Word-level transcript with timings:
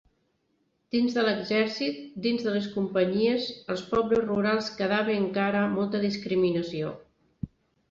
Dins 0.93 1.17
de 1.17 1.25
l'exèrcit, 1.27 1.99
dins 2.27 2.47
de 2.47 2.55
les 2.55 2.71
companyies, 2.79 3.51
als 3.75 3.85
pobles 3.93 4.25
rurals 4.25 4.73
quedava 4.81 5.17
encara 5.21 5.63
molta 5.77 6.05
discriminació. 6.09 6.99